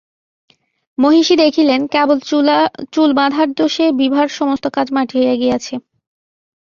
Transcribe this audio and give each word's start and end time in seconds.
মহিষী 0.97 1.35
দেখিলেন, 1.35 1.81
কেবল 1.93 2.17
চুল 2.93 3.09
বাঁধার 3.13 3.47
দোযে 3.57 3.85
বিভার 3.99 4.27
সমস্ত 4.39 4.65
সাজ 4.75 4.87
মাটি 4.95 5.13
হইয়া 5.19 5.35
গিয়াছে। 5.41 5.73